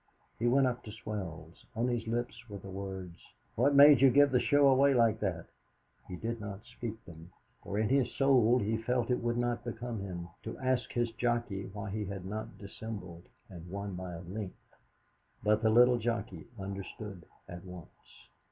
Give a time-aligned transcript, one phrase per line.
[0.39, 1.67] He went up to Swells.
[1.75, 3.19] On his lips were the words:
[3.53, 5.45] "What made you give the show away like that?"
[6.07, 7.31] He did not speak them,
[7.61, 11.67] for in his soul he felt it would not become him to ask his jockey
[11.71, 14.75] why he had not dissembled and won by a length.
[15.43, 18.25] But the little jockey understood at once.